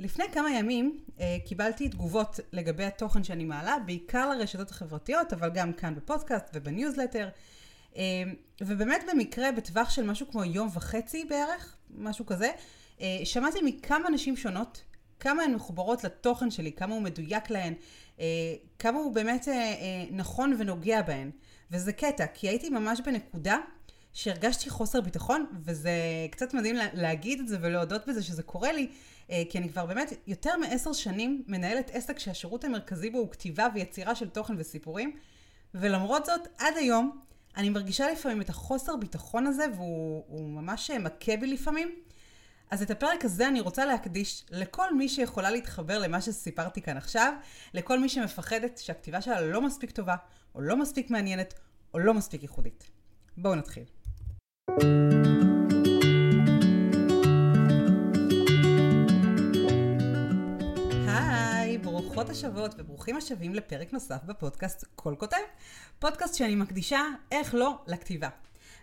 לפני 0.00 0.24
כמה 0.32 0.50
ימים 0.50 0.98
אה, 1.20 1.36
קיבלתי 1.44 1.88
תגובות 1.88 2.40
לגבי 2.52 2.84
התוכן 2.84 3.24
שאני 3.24 3.44
מעלה, 3.44 3.76
בעיקר 3.86 4.30
לרשתות 4.30 4.70
החברתיות, 4.70 5.32
אבל 5.32 5.50
גם 5.50 5.72
כאן 5.72 5.94
בפודקאסט 5.94 6.44
ובניוזלטר. 6.54 7.28
אה, 7.96 8.02
ובאמת 8.60 9.04
במקרה, 9.12 9.52
בטווח 9.52 9.90
של 9.90 10.06
משהו 10.06 10.26
כמו 10.30 10.44
יום 10.44 10.68
וחצי 10.74 11.24
בערך, 11.24 11.76
משהו 11.90 12.26
כזה, 12.26 12.50
אה, 13.00 13.20
שמעתי 13.24 13.58
מכמה 13.62 14.10
נשים 14.10 14.36
שונות, 14.36 14.82
כמה 15.20 15.42
הן 15.42 15.54
מחוברות 15.54 16.04
לתוכן 16.04 16.50
שלי, 16.50 16.72
כמה 16.72 16.94
הוא 16.94 17.02
מדויק 17.02 17.50
להן, 17.50 17.74
אה, 18.20 18.26
כמה 18.78 18.98
הוא 18.98 19.14
באמת 19.14 19.48
אה, 19.48 19.54
אה, 19.54 20.04
נכון 20.10 20.56
ונוגע 20.58 21.02
בהן. 21.02 21.30
וזה 21.70 21.92
קטע, 21.92 22.26
כי 22.26 22.48
הייתי 22.48 22.70
ממש 22.70 23.00
בנקודה 23.00 23.56
שהרגשתי 24.12 24.70
חוסר 24.70 25.00
ביטחון, 25.00 25.46
וזה 25.64 25.90
קצת 26.30 26.54
מדהים 26.54 26.76
להגיד 26.92 27.40
את 27.40 27.48
זה 27.48 27.58
ולהודות 27.60 28.08
בזה 28.08 28.22
שזה 28.22 28.42
קורה 28.42 28.72
לי, 28.72 28.88
כי 29.48 29.58
אני 29.58 29.68
כבר 29.68 29.86
באמת 29.86 30.12
יותר 30.26 30.56
מעשר 30.56 30.92
שנים 30.92 31.42
מנהלת 31.46 31.90
עסק 31.92 32.18
שהשירות 32.18 32.64
המרכזי 32.64 33.10
בו 33.10 33.18
הוא 33.18 33.30
כתיבה 33.30 33.68
ויצירה 33.74 34.14
של 34.14 34.28
תוכן 34.28 34.54
וסיפורים, 34.58 35.16
ולמרות 35.74 36.26
זאת, 36.26 36.40
עד 36.58 36.76
היום, 36.76 37.20
אני 37.56 37.70
מרגישה 37.70 38.12
לפעמים 38.12 38.40
את 38.40 38.48
החוסר 38.48 38.96
ביטחון 38.96 39.46
הזה, 39.46 39.64
והוא 39.76 40.50
ממש 40.50 40.90
מכה 40.90 41.36
בי 41.36 41.46
לפעמים. 41.46 41.94
אז 42.70 42.82
את 42.82 42.90
הפרק 42.90 43.24
הזה 43.24 43.48
אני 43.48 43.60
רוצה 43.60 43.84
להקדיש 43.84 44.44
לכל 44.50 44.94
מי 44.94 45.08
שיכולה 45.08 45.50
להתחבר 45.50 45.98
למה 45.98 46.20
שסיפרתי 46.20 46.82
כאן 46.82 46.96
עכשיו, 46.96 47.34
לכל 47.74 47.98
מי 47.98 48.08
שמפחדת 48.08 48.78
שהכתיבה 48.78 49.20
שלה 49.20 49.40
לא 49.40 49.62
מספיק 49.62 49.90
טובה, 49.90 50.16
או 50.54 50.60
לא 50.60 50.76
מספיק 50.76 51.10
מעניינת, 51.10 51.54
או 51.94 51.98
לא 51.98 52.14
מספיק 52.14 52.42
ייחודית. 52.42 52.90
בואו 53.36 53.54
נתחיל. 53.54 53.84
השבות 62.40 62.74
וברוכים 62.78 63.16
השבים 63.16 63.54
לפרק 63.54 63.92
נוסף 63.92 64.24
בפודקאסט 64.24 64.84
כל 64.94 65.14
כותב. 65.18 65.36
פודקאסט 65.98 66.34
שאני 66.34 66.54
מקדישה, 66.54 67.00
איך 67.32 67.54
לא, 67.54 67.78
לכתיבה. 67.86 68.28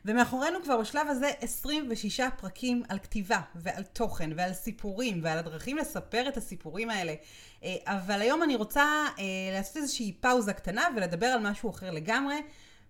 ומאחורינו 0.05 0.63
כבר 0.63 0.77
בשלב 0.77 1.07
הזה 1.07 1.31
26 1.41 2.21
פרקים 2.37 2.83
על 2.89 2.99
כתיבה 2.99 3.41
ועל 3.55 3.83
תוכן 3.83 4.29
ועל 4.35 4.53
סיפורים 4.53 5.19
ועל 5.23 5.37
הדרכים 5.37 5.77
לספר 5.77 6.27
את 6.27 6.37
הסיפורים 6.37 6.89
האלה. 6.89 7.13
אה, 7.63 7.75
אבל 7.85 8.21
היום 8.21 8.43
אני 8.43 8.55
רוצה 8.55 8.83
אה, 9.19 9.23
לעשות 9.51 9.77
איזושהי 9.77 10.13
פאוזה 10.19 10.53
קטנה 10.53 10.87
ולדבר 10.95 11.25
על 11.25 11.49
משהו 11.49 11.69
אחר 11.69 11.91
לגמרי. 11.91 12.35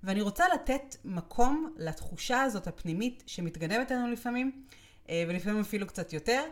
ואני 0.04 0.22
רוצה 0.22 0.46
לתת 0.54 0.96
מקום 1.06 1.74
לתחושה 1.78 2.42
הזאת 2.42 2.68
הפנימית 2.68 3.24
שמתגנבת 3.28 3.92
לנו 3.92 4.12
לפעמים, 4.12 4.52
אה, 5.10 5.24
ולפעמים 5.28 5.60
אפילו 5.60 5.88
קצת 5.88 6.14
יותר. 6.14 6.44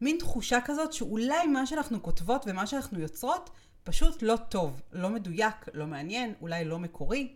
מין 0.00 0.16
תחושה 0.18 0.58
כזאת 0.64 0.92
שאולי 0.92 1.46
מה 1.46 1.66
שאנחנו 1.66 2.02
כותבות 2.02 2.44
ומה 2.46 2.66
שאנחנו 2.66 3.00
יוצרות 3.00 3.50
פשוט 3.84 4.22
לא 4.22 4.36
טוב, 4.48 4.82
לא 4.92 5.08
מדויק, 5.08 5.54
לא 5.74 5.86
מעניין, 5.86 6.34
אולי 6.40 6.64
לא 6.64 6.78
מקורי. 6.78 7.34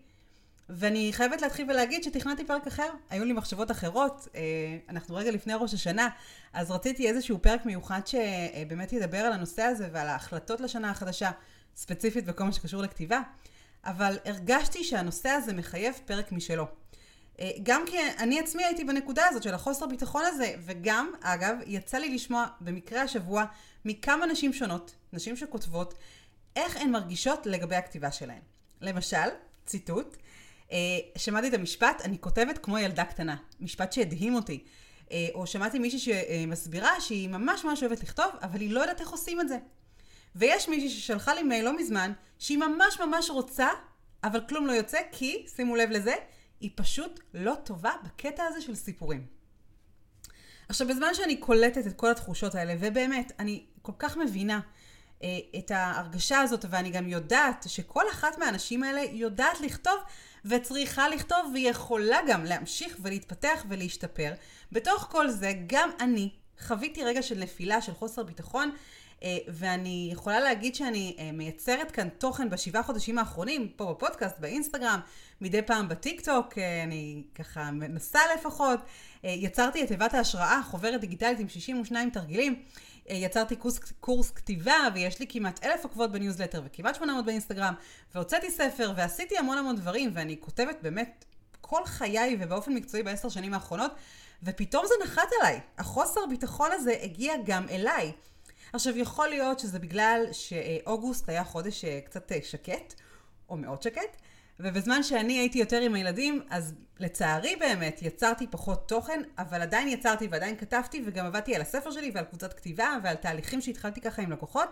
ואני 0.69 1.11
חייבת 1.13 1.43
להתחיל 1.43 1.71
ולהגיד 1.71 2.03
שתכננתי 2.03 2.45
פרק 2.45 2.67
אחר, 2.67 2.89
היו 3.11 3.25
לי 3.25 3.33
מחשבות 3.33 3.71
אחרות, 3.71 4.29
אה, 4.35 4.41
אנחנו 4.89 5.17
רגע 5.17 5.31
לפני 5.31 5.55
ראש 5.55 5.75
השנה, 5.75 6.09
אז 6.53 6.71
רציתי 6.71 7.09
איזשהו 7.09 7.39
פרק 7.43 7.67
מיוחד 7.67 8.01
שבאמת 8.07 8.93
ידבר 8.93 9.19
על 9.19 9.33
הנושא 9.33 9.63
הזה 9.63 9.89
ועל 9.93 10.09
ההחלטות 10.09 10.61
לשנה 10.61 10.91
החדשה, 10.91 11.31
ספציפית 11.77 12.25
בכל 12.25 12.45
מה 12.45 12.53
שקשור 12.53 12.83
לכתיבה. 12.83 13.21
אבל 13.85 14.17
הרגשתי 14.25 14.85
שהנושא 14.85 15.29
הזה 15.29 15.53
מחייב 15.53 15.95
פרק 16.07 16.33
משלו. 16.33 16.67
אה, 17.41 17.51
גם 17.63 17.83
כי 17.87 17.97
אני 18.19 18.41
עצמי 18.41 18.65
הייתי 18.65 18.85
בנקודה 18.85 19.27
הזאת 19.29 19.43
של 19.43 19.55
החוסר 19.55 19.87
ביטחון 19.87 20.23
הזה, 20.27 20.55
וגם, 20.65 21.13
אגב, 21.21 21.57
יצא 21.67 21.99
לי 21.99 22.15
לשמוע 22.15 22.47
במקרה 22.61 23.03
השבוע 23.03 23.45
מכמה 23.85 24.27
נשים 24.27 24.53
שונות, 24.53 24.95
נשים 25.13 25.37
שכותבות, 25.37 25.95
איך 26.57 26.77
הן 26.77 26.91
מרגישות 26.91 27.47
לגבי 27.47 27.77
הכתיבה 27.77 28.11
שלהן. 28.11 28.41
למשל, 28.81 29.29
ציטוט, 29.67 30.17
אה, 30.73 30.79
שמעתי 31.17 31.49
את 31.49 31.55
המשפט, 31.55 32.03
אני 32.05 32.19
כותבת 32.21 32.59
כמו 32.59 32.79
ילדה 32.79 33.05
קטנה. 33.05 33.37
משפט 33.61 33.93
שהדהים 33.93 34.35
אותי. 34.35 34.65
אה, 35.13 35.29
או 35.35 35.47
שמעתי 35.47 35.79
מישהי 35.79 35.99
שמסבירה 35.99 37.01
שהיא 37.01 37.29
ממש 37.29 37.65
ממש 37.65 37.83
אוהבת 37.83 38.03
לכתוב, 38.03 38.27
אבל 38.43 38.61
היא 38.61 38.71
לא 38.71 38.81
יודעת 38.81 39.01
איך 39.01 39.11
עושים 39.11 39.41
את 39.41 39.49
זה. 39.49 39.59
ויש 40.37 40.69
מישהי 40.69 40.89
ששלחה 40.89 41.35
לי 41.35 41.43
מייל 41.43 41.65
לא 41.65 41.77
מזמן, 41.77 42.13
שהיא 42.39 42.59
ממש 42.59 43.01
ממש 43.01 43.31
רוצה, 43.31 43.69
אבל 44.25 44.41
כלום 44.49 44.67
לא 44.67 44.73
יוצא, 44.73 44.99
כי, 45.13 45.47
שימו 45.57 45.77
לב 45.77 45.91
לזה, 45.91 46.15
היא 46.61 46.71
פשוט 46.75 47.21
לא 47.35 47.55
טובה 47.65 47.93
בקטע 48.05 48.45
הזה 48.45 48.61
של 48.61 48.75
סיפורים. 48.75 49.27
עכשיו, 50.69 50.89
בזמן 50.89 51.15
שאני 51.15 51.37
קולטת 51.37 51.87
את 51.87 51.93
כל 51.93 52.11
התחושות 52.11 52.55
האלה, 52.55 52.75
ובאמת, 52.81 53.33
אני 53.39 53.65
כל 53.83 53.93
כך 53.99 54.17
מבינה 54.17 54.61
אה, 55.23 55.39
את 55.59 55.71
ההרגשה 55.71 56.41
הזאת, 56.41 56.65
ואני 56.71 56.91
גם 56.91 57.09
יודעת 57.09 57.65
שכל 57.69 58.05
אחת 58.13 58.39
מהאנשים 58.39 58.83
האלה 58.83 59.01
יודעת 59.01 59.61
לכתוב, 59.61 59.95
וצריכה 60.45 61.09
לכתוב, 61.09 61.39
והיא 61.53 61.71
יכולה 61.71 62.19
גם 62.29 62.45
להמשיך 62.45 62.97
ולהתפתח 63.03 63.65
ולהשתפר. 63.69 64.33
בתוך 64.73 65.07
כל 65.11 65.29
זה, 65.31 65.53
גם 65.67 65.91
אני 66.01 66.31
חוויתי 66.61 67.05
רגע 67.05 67.23
של 67.23 67.39
נפילה, 67.39 67.83
של 67.83 67.95
חוסר 67.95 68.23
ביטחון, 68.23 68.71
ואני 69.49 70.09
יכולה 70.13 70.41
להגיד 70.41 70.75
שאני 70.75 71.17
אה, 71.19 71.33
מייצרת 71.33 71.91
כאן 71.91 72.09
תוכן 72.09 72.51
בשבעה 72.51 72.83
חודשים 72.83 73.19
האחרונים, 73.19 73.69
פה 73.77 73.85
בפודקאסט, 73.85 74.39
באינסטגרם, 74.39 75.01
מדי 75.41 75.63
פעם 75.63 75.89
בטיק 75.89 76.21
טוק, 76.21 76.59
אה, 76.59 76.83
אני 76.83 77.23
ככה 77.35 77.71
מנסה 77.71 78.19
לפחות. 78.37 78.81
יצרתי 79.25 79.83
את 79.83 79.89
תיבת 79.89 80.15
ההשראה, 80.15 80.61
חוברת 80.65 81.01
דיגיטלית 81.01 81.39
עם 81.39 81.49
62 81.49 82.11
תרגילים. 82.11 82.63
יצרתי 83.09 83.57
קורס, 83.57 83.79
קורס 84.01 84.31
כתיבה, 84.31 84.77
ויש 84.95 85.21
לי 85.21 85.27
כמעט 85.29 85.65
אלף 85.65 85.85
עוקבות 85.85 86.13
בניוזלטר 86.13 86.63
וכמעט 86.65 86.95
800 86.95 87.25
באינסטגרם, 87.25 87.75
והוצאתי 88.15 88.51
ספר, 88.51 88.93
ועשיתי 88.97 89.39
המון 89.39 89.59
המון 89.59 89.77
דברים, 89.77 90.11
ואני 90.15 90.37
כותבת 90.41 90.77
באמת 90.83 91.25
כל 91.61 91.85
חיי 91.85 92.37
ובאופן 92.41 92.73
מקצועי 92.73 93.03
בעשר 93.03 93.29
שנים 93.29 93.55
האחרונות, 93.55 93.93
ופתאום 94.43 94.85
זה 94.87 94.95
נחת 95.05 95.29
עליי. 95.41 95.61
החוסר 95.79 96.21
ביטחון 96.31 96.71
הזה 96.73 96.95
הגיע 97.03 97.35
גם 97.45 97.69
אליי. 97.69 98.13
עכשיו, 98.75 98.99
יכול 98.99 99.29
להיות 99.29 99.59
שזה 99.59 99.79
בגלל 99.79 100.25
שאוגוסט 100.33 101.29
היה 101.29 101.45
חודש 101.45 101.85
אה, 101.85 102.01
קצת 102.05 102.33
אה, 102.33 102.39
שקט, 102.43 102.95
או 103.49 103.57
מאוד 103.57 103.83
שקט, 103.83 104.17
ובזמן 104.61 105.03
שאני 105.03 105.39
הייתי 105.39 105.59
יותר 105.59 105.81
עם 105.81 105.95
הילדים, 105.95 106.43
אז 106.51 106.75
לצערי 107.01 107.57
באמת 107.57 108.03
יצרתי 108.03 108.47
פחות 108.47 108.89
תוכן, 108.89 109.23
אבל 109.39 109.63
עדיין 109.63 109.89
יצרתי 109.89 110.29
ועדיין 110.31 110.57
כתבתי, 110.57 111.03
וגם 111.07 111.27
עבדתי 111.27 111.55
על 111.55 111.63
הספר 111.63 111.91
שלי 111.91 112.11
ועל 112.15 112.25
קבוצת 112.25 112.53
כתיבה 112.53 112.97
ועל 113.03 113.17
תהליכים 113.17 113.61
שהתחלתי 113.61 114.01
ככה 114.01 114.23
עם 114.23 114.33
לקוחות, 114.33 114.69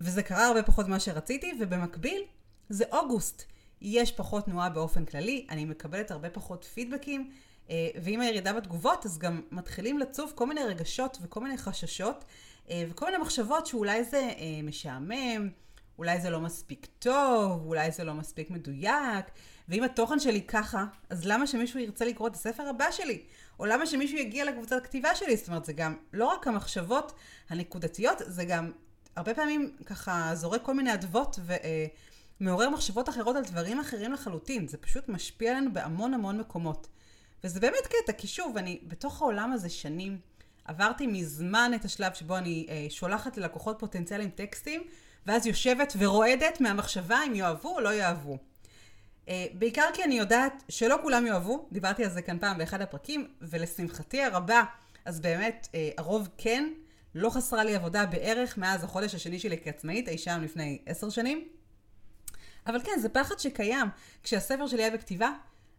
וזה 0.00 0.22
קרה 0.22 0.46
הרבה 0.46 0.62
פחות 0.62 0.88
ממה 0.88 1.00
שרציתי, 1.00 1.52
ובמקביל, 1.60 2.22
זה 2.68 2.84
אוגוסט. 2.92 3.44
יש 3.80 4.12
פחות 4.12 4.44
תנועה 4.44 4.68
באופן 4.68 5.04
כללי, 5.04 5.46
אני 5.50 5.64
מקבלת 5.64 6.10
הרבה 6.10 6.30
פחות 6.30 6.64
פידבקים, 6.64 7.30
אה, 7.70 7.88
ועם 8.02 8.20
הירידה 8.20 8.52
בתגובות, 8.52 9.06
אז 9.06 9.18
גם 9.18 9.40
מתחילים 9.50 9.98
לצוף 9.98 10.32
כל 10.32 10.46
מיני 10.46 10.64
רגשות 10.64 11.18
וכל 11.22 11.40
מיני 11.40 11.58
חששות, 11.58 12.24
וכל 12.90 13.06
מיני 13.06 13.18
מחשבות 13.18 13.66
שאולי 13.66 14.04
זה 14.04 14.16
אה, 14.16 14.62
משעמם, 14.62 15.48
אולי 15.98 16.20
זה 16.20 16.30
לא 16.30 16.40
מספיק 16.40 16.86
טוב, 16.98 17.66
אולי 17.66 17.90
זה 17.90 18.04
לא 18.04 18.14
מספיק 18.14 18.50
מדויק, 18.50 19.26
ואם 19.68 19.82
התוכן 19.82 20.18
שלי 20.18 20.42
ככה, 20.42 20.84
אז 21.10 21.26
למה 21.26 21.46
שמישהו 21.46 21.80
ירצה 21.80 22.04
לקרוא 22.04 22.28
את 22.28 22.34
הספר 22.34 22.62
הבא 22.68 22.90
שלי? 22.90 23.22
או 23.58 23.66
למה 23.66 23.86
שמישהו 23.86 24.18
יגיע 24.18 24.44
לקבוצת 24.44 24.84
כתיבה 24.84 25.14
שלי? 25.14 25.36
זאת 25.36 25.48
אומרת, 25.48 25.64
זה 25.64 25.72
גם 25.72 25.96
לא 26.12 26.26
רק 26.26 26.46
המחשבות 26.46 27.12
הנקודתיות, 27.50 28.18
זה 28.26 28.44
גם 28.44 28.72
הרבה 29.16 29.34
פעמים 29.34 29.76
ככה 29.86 30.30
זורק 30.34 30.62
כל 30.62 30.74
מיני 30.74 30.94
אדוות 30.94 31.38
ומעורר 32.40 32.70
מחשבות 32.70 33.08
אחרות 33.08 33.36
על 33.36 33.44
דברים 33.44 33.80
אחרים 33.80 34.12
לחלוטין. 34.12 34.68
זה 34.68 34.76
פשוט 34.76 35.08
משפיע 35.08 35.50
עלינו 35.50 35.72
בהמון 35.72 36.14
המון 36.14 36.38
מקומות. 36.38 36.88
וזה 37.44 37.60
באמת 37.60 37.86
קטע, 37.86 38.12
כי 38.12 38.26
שוב, 38.26 38.56
אני 38.56 38.80
בתוך 38.82 39.22
העולם 39.22 39.52
הזה 39.52 39.68
שנים, 39.68 40.18
עברתי 40.66 41.06
מזמן 41.06 41.72
את 41.74 41.84
השלב 41.84 42.14
שבו 42.14 42.36
אני 42.36 42.66
אה, 42.68 42.86
שולחת 42.88 43.36
ללקוחות 43.36 43.78
פוטנציאליים 43.78 44.30
טקסטים, 44.30 44.82
ואז 45.26 45.46
יושבת 45.46 45.92
ורועדת 45.98 46.60
מהמחשבה 46.60 47.18
אם 47.26 47.34
יאהבו 47.34 47.74
או 47.74 47.80
לא 47.80 47.94
יאהבו. 47.94 48.38
אה, 49.28 49.46
בעיקר 49.52 49.86
כי 49.94 50.04
אני 50.04 50.18
יודעת 50.18 50.62
שלא 50.68 50.96
כולם 51.02 51.26
יאהבו, 51.26 51.68
דיברתי 51.72 52.04
על 52.04 52.10
זה 52.10 52.22
כאן 52.22 52.38
פעם 52.38 52.58
באחד 52.58 52.80
הפרקים, 52.80 53.28
ולשמחתי 53.40 54.22
הרבה, 54.22 54.64
אז 55.04 55.20
באמת, 55.20 55.68
אה, 55.74 55.90
הרוב 55.98 56.28
כן, 56.38 56.72
לא 57.14 57.30
חסרה 57.30 57.64
לי 57.64 57.74
עבודה 57.74 58.06
בערך 58.06 58.58
מאז 58.58 58.84
החודש 58.84 59.14
השני 59.14 59.38
שלי 59.38 59.58
כעצמאית, 59.64 60.08
אי 60.08 60.18
שם 60.18 60.40
לפני 60.42 60.78
עשר 60.86 61.10
שנים. 61.10 61.48
אבל 62.66 62.80
כן, 62.84 62.98
זה 63.00 63.08
פחד 63.08 63.38
שקיים. 63.38 63.86
כשהספר 64.22 64.66
שלי 64.66 64.82
היה 64.82 64.90
בכתיבה, 64.90 65.30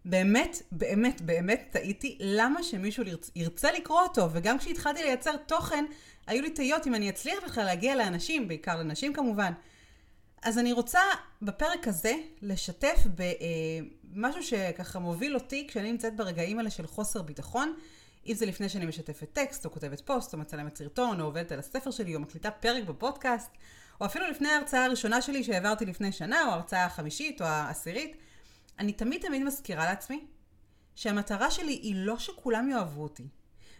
באמת, 0.09 0.61
באמת, 0.71 1.21
באמת 1.21 1.67
טעיתי 1.71 2.17
למה 2.19 2.63
שמישהו 2.63 3.03
ירצה 3.35 3.71
לקרוא 3.71 4.01
אותו, 4.01 4.29
וגם 4.31 4.57
כשהתחלתי 4.57 5.03
לייצר 5.03 5.37
תוכן, 5.37 5.85
היו 6.27 6.41
לי 6.41 6.49
תהיות 6.49 6.87
אם 6.87 6.95
אני 6.95 7.09
אצליח 7.09 7.43
בכלל 7.45 7.65
להגיע 7.65 7.95
לאנשים, 7.95 8.47
בעיקר 8.47 8.75
לנשים 8.79 9.13
כמובן. 9.13 9.53
אז 10.43 10.57
אני 10.57 10.71
רוצה 10.71 10.99
בפרק 11.41 11.87
הזה 11.87 12.13
לשתף 12.41 13.03
במשהו 14.13 14.43
שככה 14.43 14.99
מוביל 14.99 15.35
אותי 15.35 15.67
כשאני 15.67 15.91
נמצאת 15.91 16.15
ברגעים 16.15 16.57
האלה 16.59 16.69
של 16.69 16.87
חוסר 16.87 17.21
ביטחון, 17.21 17.73
אם 18.27 18.33
זה 18.33 18.45
לפני 18.45 18.69
שאני 18.69 18.85
משתפת 18.85 19.33
טקסט, 19.33 19.65
או 19.65 19.71
כותבת 19.71 20.01
פוסט, 20.01 20.33
או 20.33 20.39
מצלמת 20.39 20.77
סרטון, 20.77 21.21
או 21.21 21.25
עובדת 21.25 21.51
על 21.51 21.59
הספר 21.59 21.91
שלי, 21.91 22.15
או 22.15 22.19
מקליטה 22.19 22.51
פרק 22.51 22.83
בפודקאסט, 22.83 23.49
או 24.01 24.05
אפילו 24.05 24.27
לפני 24.27 24.49
ההרצאה 24.49 24.85
הראשונה 24.85 25.21
שלי 25.21 25.43
שהעברתי 25.43 25.85
לפני 25.85 26.11
שנה, 26.11 26.45
או 26.45 26.49
ההרצאה 26.49 26.85
החמישית, 26.85 27.41
או 27.41 27.45
העשירית, 27.45 28.17
אני 28.79 28.93
תמיד 28.93 29.21
תמיד 29.21 29.43
מזכירה 29.43 29.85
לעצמי 29.85 30.25
שהמטרה 30.95 31.51
שלי 31.51 31.73
היא 31.73 31.95
לא 31.95 32.19
שכולם 32.19 32.69
יאהבו 32.69 33.03
אותי, 33.03 33.27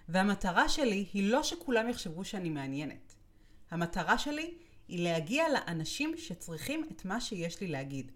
והמטרה 0.10 0.70
שלי 0.70 1.06
היא 1.14 1.32
לא 1.32 1.44
שכולם 1.44 1.90
יחשבו 1.90 2.26
שאני 2.26 2.50
מעניינת. 2.50 3.16
המטרה 3.72 4.18
שלי 4.18 4.54
היא 4.88 5.04
להגיע 5.04 5.44
לאנשים 5.50 6.14
שצריכים 6.18 6.88
את 6.92 7.06
מה 7.06 7.22
שיש 7.22 7.62
לי 7.62 7.68
להגיד. 7.68 8.12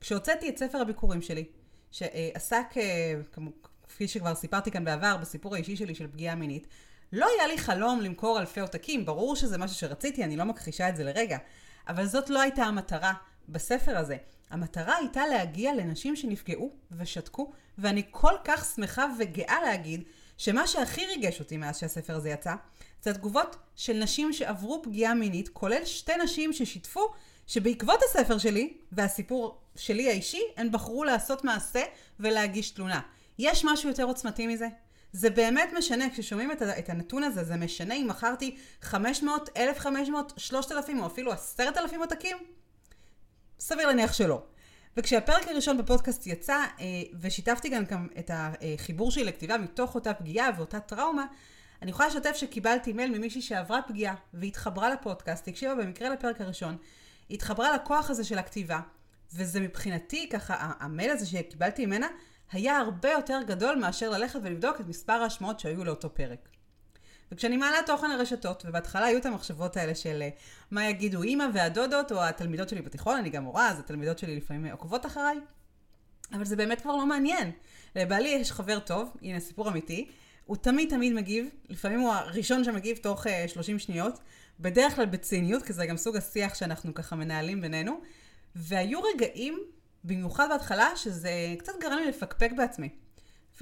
כשהוצאתי 0.00 0.48
את 0.48 0.58
ספר 0.58 0.78
הביקורים 0.78 1.22
שלי, 1.22 1.44
שעסק, 1.90 2.66
אה, 2.76 3.14
כפי 3.88 4.08
שכבר 4.08 4.34
סיפרתי 4.34 4.70
כאן 4.70 4.84
בעבר, 4.84 5.16
בסיפור 5.16 5.54
האישי 5.54 5.76
שלי 5.76 5.94
של 5.94 6.06
פגיעה 6.06 6.34
מינית, 6.34 6.66
לא 7.12 7.26
היה 7.36 7.46
לי 7.46 7.58
חלום 7.58 8.00
למכור 8.00 8.40
אלפי 8.40 8.60
עותקים, 8.60 9.06
ברור 9.06 9.36
שזה 9.36 9.58
משהו 9.58 9.76
שרציתי, 9.76 10.24
אני 10.24 10.36
לא 10.36 10.44
מכחישה 10.44 10.88
את 10.88 10.96
זה 10.96 11.04
לרגע, 11.04 11.38
אבל 11.88 12.06
זאת 12.06 12.30
לא 12.30 12.40
הייתה 12.40 12.62
המטרה 12.62 13.12
בספר 13.48 13.96
הזה. 13.96 14.16
המטרה 14.50 14.96
הייתה 14.96 15.26
להגיע 15.26 15.74
לנשים 15.74 16.16
שנפגעו 16.16 16.72
ושתקו, 16.98 17.52
ואני 17.78 18.02
כל 18.10 18.34
כך 18.44 18.64
שמחה 18.74 19.06
וגאה 19.18 19.62
להגיד 19.62 20.02
שמה 20.38 20.66
שהכי 20.66 21.06
ריגש 21.06 21.40
אותי 21.40 21.56
מאז 21.56 21.78
שהספר 21.78 22.16
הזה 22.16 22.30
יצא, 22.30 22.54
זה 23.02 23.10
התגובות 23.10 23.56
של 23.76 23.92
נשים 23.92 24.32
שעברו 24.32 24.82
פגיעה 24.82 25.14
מינית, 25.14 25.48
כולל 25.48 25.84
שתי 25.84 26.12
נשים 26.16 26.52
ששיתפו 26.52 27.12
שבעקבות 27.46 28.00
הספר 28.02 28.38
שלי 28.38 28.76
והסיפור 28.92 29.60
שלי 29.76 30.08
האישי, 30.08 30.42
הן 30.56 30.72
בחרו 30.72 31.04
לעשות 31.04 31.44
מעשה 31.44 31.82
ולהגיש 32.20 32.70
תלונה. 32.70 33.00
יש 33.38 33.64
משהו 33.64 33.88
יותר 33.88 34.04
עוצמתי 34.04 34.46
מזה? 34.46 34.68
זה 35.12 35.30
באמת 35.30 35.70
משנה, 35.78 36.10
כששומעים 36.10 36.52
את, 36.52 36.62
את 36.62 36.88
הנתון 36.88 37.24
הזה, 37.24 37.44
זה 37.44 37.56
משנה 37.56 37.94
אם 37.94 38.08
מכרתי 38.08 38.56
500, 38.82 39.50
1,500, 39.56 40.32
3,000 40.36 41.00
או 41.00 41.06
אפילו 41.06 41.32
10,000 41.32 42.00
עותקים? 42.00 42.36
סביר 43.62 43.86
להניח 43.86 44.12
שלא. 44.12 44.42
וכשהפרק 44.96 45.48
הראשון 45.48 45.78
בפודקאסט 45.78 46.26
יצא, 46.26 46.56
אה, 46.80 46.86
ושיתפתי 47.20 47.68
גם 47.68 48.08
את 48.18 48.30
החיבור 48.34 49.10
שלי 49.10 49.24
לכתיבה 49.24 49.58
מתוך 49.58 49.94
אותה 49.94 50.14
פגיעה 50.14 50.50
ואותה 50.56 50.80
טראומה, 50.80 51.26
אני 51.82 51.90
יכולה 51.90 52.08
לשתף 52.08 52.36
שקיבלתי 52.36 52.92
מייל 52.92 53.18
ממישהי 53.18 53.42
שעברה 53.42 53.80
פגיעה 53.82 54.14
והתחברה 54.34 54.90
לפודקאסט, 54.90 55.48
הקשיבה 55.48 55.74
במקרה 55.74 56.08
לפרק 56.08 56.40
הראשון, 56.40 56.76
התחברה 57.30 57.76
לכוח 57.76 58.10
הזה 58.10 58.24
של 58.24 58.38
הכתיבה, 58.38 58.80
וזה 59.34 59.60
מבחינתי, 59.60 60.28
ככה, 60.28 60.72
המייל 60.80 61.10
הזה 61.10 61.26
שקיבלתי 61.26 61.86
ממנה, 61.86 62.06
היה 62.52 62.78
הרבה 62.78 63.10
יותר 63.10 63.40
גדול 63.46 63.76
מאשר 63.76 64.10
ללכת 64.10 64.40
ולבדוק 64.42 64.80
את 64.80 64.86
מספר 64.86 65.12
ההשמעות 65.12 65.60
שהיו 65.60 65.84
לאותו 65.84 66.14
פרק. 66.14 66.48
וכשאני 67.32 67.56
מעלה 67.56 67.78
תוכן 67.86 68.10
לרשתות, 68.10 68.62
ובהתחלה 68.66 69.06
היו 69.06 69.18
את 69.18 69.26
המחשבות 69.26 69.76
האלה 69.76 69.94
של 69.94 70.22
אה, 70.22 70.28
מה 70.70 70.88
יגידו 70.88 71.22
אימא 71.22 71.46
והדודות 71.54 72.12
או 72.12 72.24
התלמידות 72.24 72.68
שלי 72.68 72.82
בתיכון, 72.82 73.16
אני 73.16 73.30
גם 73.30 73.42
מורה, 73.44 73.68
אז 73.68 73.78
התלמידות 73.78 74.18
שלי 74.18 74.36
לפעמים 74.36 74.66
עוקבות 74.66 75.06
אחריי, 75.06 75.36
אבל 76.32 76.44
זה 76.44 76.56
באמת 76.56 76.80
כבר 76.80 76.96
לא 76.96 77.06
מעניין. 77.06 77.50
לבעלי 77.96 78.28
יש 78.28 78.52
חבר 78.52 78.78
טוב, 78.78 79.16
הנה 79.22 79.40
סיפור 79.40 79.68
אמיתי, 79.68 80.08
הוא 80.46 80.56
תמיד 80.56 80.90
תמיד 80.90 81.12
מגיב, 81.12 81.46
לפעמים 81.68 82.00
הוא 82.00 82.12
הראשון 82.12 82.64
שמגיב 82.64 82.96
תוך 82.96 83.26
uh, 83.26 83.30
אה, 83.30 83.48
30 83.48 83.78
שניות, 83.78 84.18
בדרך 84.60 84.96
כלל 84.96 85.06
בציניות, 85.06 85.62
כי 85.62 85.72
זה 85.72 85.86
גם 85.86 85.96
סוג 85.96 86.16
השיח 86.16 86.54
שאנחנו 86.54 86.94
ככה 86.94 87.16
מנהלים 87.16 87.60
בינינו, 87.60 88.00
והיו 88.56 89.00
רגעים, 89.02 89.58
במיוחד 90.04 90.46
בהתחלה, 90.50 90.96
שזה 90.96 91.30
קצת 91.58 91.72
גרם 91.80 91.98
לי 91.98 92.08
לפקפק 92.08 92.50
בעצמי. 92.56 92.88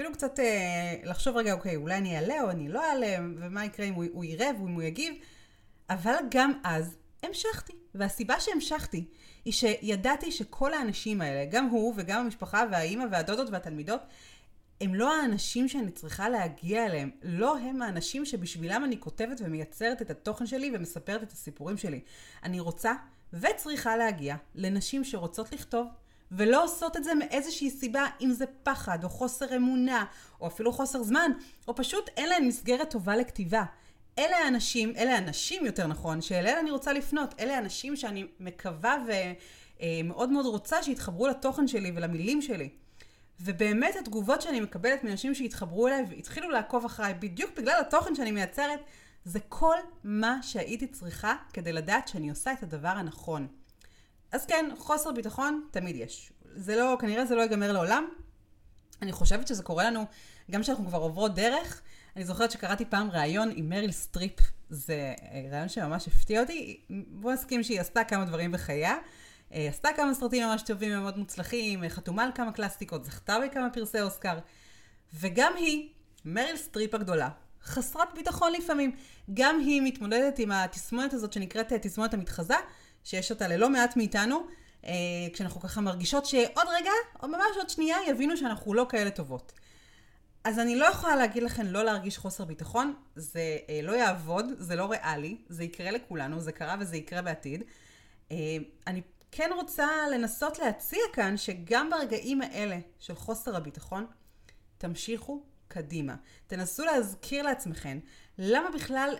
אפילו 0.00 0.12
קצת 0.12 0.40
אה, 0.40 0.96
לחשוב 1.04 1.36
רגע, 1.36 1.52
אוקיי, 1.52 1.76
אולי 1.76 1.96
אני 1.96 2.16
אעלה 2.16 2.42
או 2.42 2.50
אני 2.50 2.68
לא 2.68 2.90
אעלה, 2.90 3.16
ומה 3.36 3.64
יקרה 3.64 3.86
אם 3.86 3.94
הוא, 3.94 4.04
הוא 4.12 4.24
יראה 4.24 4.50
ואם 4.58 4.74
הוא 4.74 4.82
יגיב, 4.82 5.14
אבל 5.90 6.14
גם 6.30 6.52
אז 6.64 6.96
המשכתי. 7.22 7.72
והסיבה 7.94 8.40
שהמשכתי 8.40 9.04
היא 9.44 9.52
שידעתי 9.52 10.32
שכל 10.32 10.74
האנשים 10.74 11.20
האלה, 11.20 11.44
גם 11.50 11.66
הוא 11.66 11.94
וגם 11.96 12.20
המשפחה 12.20 12.64
והאימא 12.70 13.04
והדודות 13.10 13.50
והתלמידות, 13.50 14.00
הם 14.80 14.94
לא 14.94 15.20
האנשים 15.20 15.68
שאני 15.68 15.90
צריכה 15.90 16.28
להגיע 16.28 16.86
אליהם. 16.86 17.10
לא 17.22 17.58
הם 17.58 17.82
האנשים 17.82 18.24
שבשבילם 18.24 18.84
אני 18.84 19.00
כותבת 19.00 19.40
ומייצרת 19.44 20.02
את 20.02 20.10
התוכן 20.10 20.46
שלי 20.46 20.70
ומספרת 20.74 21.22
את 21.22 21.32
הסיפורים 21.32 21.76
שלי. 21.76 22.00
אני 22.42 22.60
רוצה 22.60 22.92
וצריכה 23.32 23.96
להגיע 23.96 24.36
לנשים 24.54 25.04
שרוצות 25.04 25.52
לכתוב, 25.52 25.86
ולא 26.32 26.64
עושות 26.64 26.96
את 26.96 27.04
זה 27.04 27.14
מאיזושהי 27.14 27.70
סיבה, 27.70 28.06
אם 28.20 28.30
זה 28.32 28.44
פחד, 28.62 29.04
או 29.04 29.08
חוסר 29.08 29.56
אמונה, 29.56 30.04
או 30.40 30.46
אפילו 30.46 30.72
חוסר 30.72 31.02
זמן, 31.02 31.30
או 31.68 31.76
פשוט 31.76 32.10
אין 32.16 32.28
להן 32.28 32.46
מסגרת 32.46 32.90
טובה 32.90 33.16
לכתיבה. 33.16 33.64
אלה 34.18 34.36
האנשים, 34.36 34.92
אלה 34.96 35.16
הנשים 35.16 35.66
יותר 35.66 35.86
נכון, 35.86 36.20
שאליהן 36.20 36.58
אני 36.58 36.70
רוצה 36.70 36.92
לפנות. 36.92 37.34
אלה 37.40 37.56
האנשים 37.56 37.96
שאני 37.96 38.26
מקווה 38.40 38.96
ומאוד 39.82 40.30
מאוד 40.30 40.46
רוצה 40.46 40.82
שיתחברו 40.82 41.26
לתוכן 41.26 41.68
שלי 41.68 41.92
ולמילים 41.94 42.42
שלי. 42.42 42.68
ובאמת 43.40 43.96
התגובות 43.96 44.42
שאני 44.42 44.60
מקבלת 44.60 45.04
מנשים 45.04 45.34
שהתחברו 45.34 45.88
אליי 45.88 46.04
והתחילו 46.08 46.50
לעקוב 46.50 46.84
אחריי 46.84 47.14
בדיוק 47.14 47.50
בגלל 47.56 47.80
התוכן 47.80 48.14
שאני 48.14 48.30
מייצרת, 48.30 48.80
זה 49.24 49.40
כל 49.48 49.76
מה 50.04 50.38
שהייתי 50.42 50.86
צריכה 50.86 51.34
כדי 51.52 51.72
לדעת 51.72 52.08
שאני 52.08 52.30
עושה 52.30 52.52
את 52.52 52.62
הדבר 52.62 52.88
הנכון. 52.88 53.46
אז 54.32 54.46
כן, 54.46 54.70
חוסר 54.78 55.12
ביטחון 55.12 55.66
תמיד 55.70 55.96
יש. 55.96 56.32
זה 56.54 56.76
לא, 56.76 56.96
כנראה 57.00 57.26
זה 57.26 57.34
לא 57.34 57.40
ייגמר 57.40 57.72
לעולם. 57.72 58.08
אני 59.02 59.12
חושבת 59.12 59.48
שזה 59.48 59.62
קורה 59.62 59.84
לנו 59.84 60.04
גם 60.50 60.62
כשאנחנו 60.62 60.86
כבר 60.86 60.98
עוברות 60.98 61.34
דרך. 61.34 61.82
אני 62.16 62.24
זוכרת 62.24 62.50
שקראתי 62.50 62.84
פעם 62.84 63.10
ראיון 63.10 63.50
עם 63.54 63.68
מריל 63.68 63.92
סטריפ, 63.92 64.40
זה 64.70 65.14
אה, 65.22 65.48
ראיון 65.50 65.68
שממש 65.68 66.08
הפתיע 66.08 66.40
אותי. 66.40 66.80
בוא 66.90 67.32
נסכים 67.32 67.62
שהיא 67.62 67.80
עשתה 67.80 68.04
כמה 68.04 68.24
דברים 68.24 68.52
בחייה. 68.52 68.96
אה, 69.52 69.68
עשתה 69.68 69.88
כמה 69.96 70.14
סרטים 70.14 70.46
ממש 70.46 70.62
טובים 70.62 70.98
ומאוד 70.98 71.18
מוצלחים, 71.18 71.84
אה, 71.84 71.88
חתומה 71.88 72.24
על 72.24 72.30
כמה 72.34 72.52
קלאסטיקות, 72.52 73.04
זכתה 73.04 73.36
בכמה 73.44 73.70
פרסי 73.70 74.00
אוסקר. 74.00 74.38
וגם 75.14 75.52
היא, 75.56 75.88
מריל 76.24 76.56
סטריפ 76.56 76.94
הגדולה, 76.94 77.28
חסרת 77.64 78.08
ביטחון 78.14 78.52
לפעמים. 78.52 78.96
גם 79.34 79.58
היא 79.58 79.82
מתמודדת 79.82 80.38
עם 80.38 80.52
התסמונת 80.52 81.12
הזאת 81.12 81.32
שנקראת 81.32 81.72
תסמונת 81.72 82.14
המתחזה, 82.14 82.54
שיש 83.04 83.30
אותה 83.30 83.48
ללא 83.48 83.70
מעט 83.70 83.96
מאיתנו, 83.96 84.46
אה, 84.84 84.92
כשאנחנו 85.32 85.60
ככה 85.60 85.80
מרגישות 85.80 86.26
שעוד 86.26 86.66
רגע, 86.78 86.90
או 87.22 87.28
ממש 87.28 87.56
עוד 87.56 87.70
שנייה, 87.70 87.96
יבינו 88.08 88.36
שאנחנו 88.36 88.74
לא 88.74 88.86
כאלה 88.88 89.10
טובות. 89.10 89.52
אז 90.44 90.58
אני 90.58 90.76
לא 90.76 90.84
יכולה 90.84 91.16
להגיד 91.16 91.42
לכם 91.42 91.66
לא 91.66 91.84
להרגיש 91.84 92.18
חוסר 92.18 92.44
ביטחון, 92.44 92.94
זה 93.16 93.58
אה, 93.68 93.80
לא 93.82 93.92
יעבוד, 93.92 94.46
זה 94.58 94.76
לא 94.76 94.90
ריאלי, 94.90 95.36
זה 95.48 95.64
יקרה 95.64 95.90
לכולנו, 95.90 96.40
זה 96.40 96.52
קרה 96.52 96.76
וזה 96.80 96.96
יקרה 96.96 97.22
בעתיד. 97.22 97.62
אה, 98.32 98.36
אני 98.86 99.02
כן 99.32 99.50
רוצה 99.56 99.88
לנסות 100.12 100.58
להציע 100.58 101.00
כאן 101.12 101.36
שגם 101.36 101.90
ברגעים 101.90 102.42
האלה 102.42 102.78
של 102.98 103.14
חוסר 103.14 103.56
הביטחון, 103.56 104.06
תמשיכו 104.78 105.42
קדימה. 105.68 106.14
תנסו 106.46 106.84
להזכיר 106.84 107.42
לעצמכם 107.42 107.98
למה 108.38 108.70
בכלל 108.70 109.14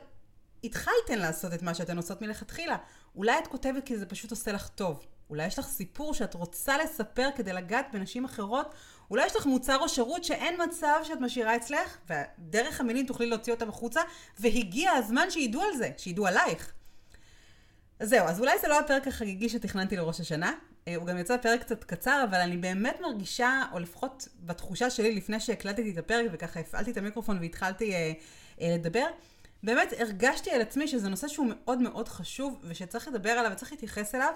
התחלתן 0.65 1.19
לעשות 1.19 1.55
את 1.55 1.63
מה 1.63 1.75
שאתן 1.75 1.97
עושות 1.97 2.23
מלכתחילה. 2.23 2.77
אולי 3.17 3.39
את 3.39 3.47
כותבת 3.47 3.85
כי 3.85 3.97
זה 3.97 4.07
פשוט 4.07 4.31
עושה 4.31 4.53
לך 4.53 4.69
טוב. 4.69 5.07
אולי 5.31 5.47
יש 5.47 5.59
לך 5.59 5.67
סיפור 5.67 6.15
שאת 6.15 6.35
רוצה 6.35 6.79
לספר 6.79 7.29
כדי 7.37 7.53
לגעת 7.53 7.87
בנשים 7.93 8.25
אחרות. 8.25 8.75
אולי 9.11 9.27
יש 9.27 9.37
לך 9.37 9.47
מוצר 9.47 9.77
או 9.79 9.89
שירות 9.89 10.25
שאין 10.25 10.61
מצב 10.69 11.01
שאת 11.05 11.21
משאירה 11.21 11.57
אצלך, 11.57 11.99
ודרך 12.11 12.81
המילים 12.81 13.07
תוכלי 13.07 13.27
להוציא 13.27 13.53
אותם 13.53 13.69
החוצה, 13.69 14.01
והגיע 14.39 14.93
הזמן 14.93 15.31
שידעו 15.31 15.63
על 15.63 15.77
זה, 15.77 15.91
שידעו 15.97 16.27
עלייך. 16.27 16.73
אז 18.01 18.09
זהו, 18.09 18.27
אז 18.27 18.41
אולי 18.41 18.59
זה 18.59 18.69
לא 18.69 18.81
הפרק 18.81 19.09
החגיגי 19.09 19.49
שתכננתי 19.49 19.97
לראש 19.97 20.21
השנה. 20.21 20.53
אה, 20.89 20.97
הוא 20.97 21.07
גם 21.07 21.19
יצא 21.19 21.37
פרק 21.37 21.61
קצת 21.61 21.85
קצר, 21.85 22.25
אבל 22.31 22.41
אני 22.41 22.57
באמת 22.57 23.01
מרגישה, 23.01 23.63
או 23.73 23.79
לפחות 23.79 24.29
בתחושה 24.41 24.91
שלי 24.91 25.15
לפני 25.15 25.41
שהקלטתי 25.41 25.91
את 25.91 25.99
הפרק 25.99 26.27
וככה 26.33 26.61
הפעלתי 26.61 26.91
את 26.91 26.97
המיקרופון 26.97 27.39
והתחלתי 27.41 27.95
אה, 27.95 28.13
אה, 28.61 28.75
לדבר, 28.75 29.07
באמת 29.63 29.93
הרגשתי 29.99 30.51
על 30.51 30.61
עצמי 30.61 30.89
שזה 30.89 31.09
נושא 31.09 31.29
שהוא 31.29 31.47
מאוד 31.51 31.79
מאוד 31.79 32.09
חשוב 32.09 32.61
ושצריך 32.65 33.09
לדבר 33.09 33.31
עליו 33.31 33.53
וצריך 33.53 33.73
להתייחס 33.73 34.15
אליו. 34.15 34.33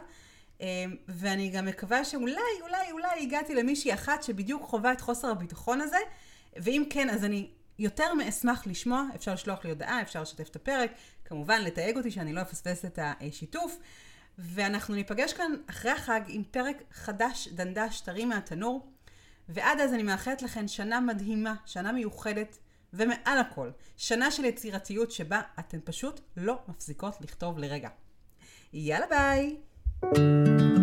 אה, 0.61 0.85
ואני 1.09 1.51
גם 1.51 1.67
מקווה 1.67 2.05
שאולי, 2.05 2.35
אולי, 2.63 2.93
אולי 2.93 3.23
הגעתי 3.23 3.55
למישהי 3.55 3.95
אחת 3.95 4.23
שבדיוק 4.23 4.63
חווה 4.63 4.93
את 4.93 5.01
חוסר 5.01 5.31
הביטחון 5.31 5.81
הזה, 5.81 5.99
ואם 6.57 6.85
כן, 6.91 7.11
אז 7.11 7.25
אני 7.25 7.51
יותר 7.79 8.15
מאשמח 8.15 8.67
לשמוע, 8.67 9.05
אפשר 9.15 9.35
לשלוח 9.35 9.65
לי 9.65 9.71
הודעה, 9.71 10.03
אפשר 10.03 10.23
לשתף 10.23 10.49
את 10.49 10.57
הפרק, 10.57 10.91
כמובן 11.25 11.63
לתייג 11.63 11.97
אותי 11.97 12.11
שאני 12.11 12.33
לא 12.33 12.41
אפספס 12.41 12.85
את 12.85 12.99
השיתוף. 13.03 13.79
ואנחנו 14.39 14.95
ניפגש 14.95 15.33
כאן 15.33 15.53
אחרי 15.67 15.91
החג 15.91 16.21
עם 16.29 16.43
פרק 16.51 16.77
חדש, 16.93 17.49
דנדש, 17.49 18.01
טרי 18.01 18.25
מהתנור. 18.25 18.89
ועד 19.49 19.81
אז 19.81 19.95
אני 19.95 20.03
מאחלת 20.03 20.43
לכם 20.43 20.69
שנה 20.69 21.01
מדהימה, 21.01 21.55
שנה 21.67 21.93
מיוחדת, 21.93 22.59
ומעל 22.95 23.39
הכל, 23.39 23.71
שנה 23.97 24.31
של 24.31 24.45
יצירתיות 24.45 25.11
שבה 25.11 25.41
אתן 25.59 25.79
פשוט 25.85 26.21
לא 26.37 26.59
מפסיקות 26.69 27.21
לכתוב 27.21 27.59
לרגע. 27.59 27.89
יאללה 28.73 29.07
ביי! 29.07 30.74